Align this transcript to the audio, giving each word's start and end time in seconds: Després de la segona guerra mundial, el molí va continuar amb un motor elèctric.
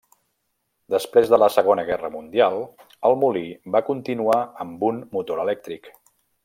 Després 0.93 1.29
de 1.33 1.39
la 1.41 1.49
segona 1.57 1.83
guerra 1.91 2.11
mundial, 2.15 2.57
el 3.11 3.21
molí 3.25 3.47
va 3.77 3.85
continuar 3.93 4.43
amb 4.67 4.91
un 4.93 5.03
motor 5.19 5.45
elèctric. 5.49 5.97